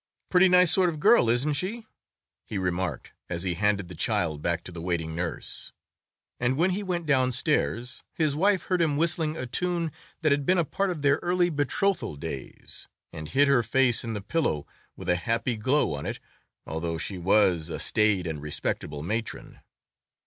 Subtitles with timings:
[0.29, 1.85] "Pretty nice sort of a girl, isn't she?"
[2.43, 5.73] he remarked as he handed the child back to the waiting nurse,
[6.39, 9.91] and when he went downstairs his wife heard him whistling a tune
[10.21, 14.13] that had been a part of their early betrothal days, and hid her face in
[14.15, 16.19] the pillow with a happy glow on it,
[16.65, 19.59] although she was a staid and respectable matron.